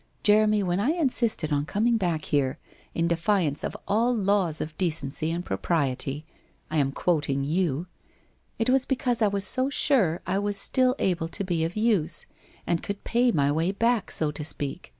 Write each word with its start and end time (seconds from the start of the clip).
Jeremy, 0.23 0.63
when 0.63 0.79
I 0.79 0.93
insisted 0.93 1.51
on 1.53 1.65
coming 1.65 1.97
back 1.97 2.25
here, 2.25 2.57
in 2.95 3.07
defiance 3.07 3.63
of 3.63 3.77
all 3.87 4.15
laws 4.15 4.59
of 4.59 4.75
decency 4.75 5.29
and 5.31 5.45
pro 5.45 5.59
priety— 5.59 6.23
I 6.71 6.77
am 6.77 6.91
quoting 6.91 7.43
you— 7.43 7.85
it 8.57 8.67
was 8.71 8.87
because 8.87 9.21
I 9.21 9.27
was 9.27 9.45
so 9.45 9.69
sure 9.69 10.19
I 10.25 10.39
was 10.39 10.57
still 10.57 10.95
able 10.97 11.27
to 11.27 11.43
be 11.43 11.63
of 11.65 11.75
use, 11.75 12.25
and 12.65 12.81
could 12.81 13.03
pay 13.03 13.29
my 13.31 13.51
way 13.51 13.71
back, 13.71 14.09
so 14.09 14.31
to 14.31 14.43
speak. 14.43 14.89